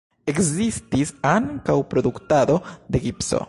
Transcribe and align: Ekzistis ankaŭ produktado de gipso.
Ekzistis 0.31 1.11
ankaŭ 1.33 1.77
produktado 1.93 2.57
de 2.95 3.05
gipso. 3.07 3.37